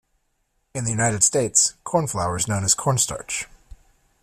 [0.73, 3.45] In the United States, cornflour is known as cornstarch